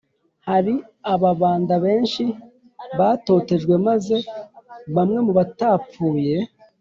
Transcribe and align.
-hari 0.49 0.73
ababanda 1.13 1.73
benshi 1.85 2.23
batotejwe, 2.99 3.73
maze 3.87 4.15
bamwe 4.95 5.19
mu 5.25 5.31
batapfuye 5.37 6.35